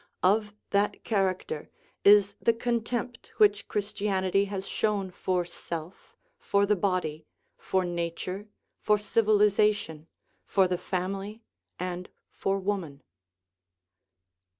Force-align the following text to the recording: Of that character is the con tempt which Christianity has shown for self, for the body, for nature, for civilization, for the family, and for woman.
Of 0.23 0.51
that 0.71 1.03
character 1.03 1.69
is 2.03 2.33
the 2.41 2.53
con 2.53 2.81
tempt 2.81 3.33
which 3.37 3.67
Christianity 3.67 4.45
has 4.45 4.67
shown 4.67 5.11
for 5.11 5.45
self, 5.45 6.15
for 6.39 6.65
the 6.65 6.75
body, 6.75 7.27
for 7.59 7.85
nature, 7.85 8.47
for 8.79 8.97
civilization, 8.97 10.07
for 10.43 10.67
the 10.67 10.79
family, 10.79 11.43
and 11.79 12.09
for 12.31 12.57
woman. 12.57 13.03